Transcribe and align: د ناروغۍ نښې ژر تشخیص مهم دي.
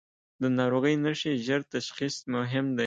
د 0.41 0.43
ناروغۍ 0.57 0.95
نښې 1.03 1.31
ژر 1.45 1.61
تشخیص 1.73 2.15
مهم 2.35 2.65
دي. 2.75 2.79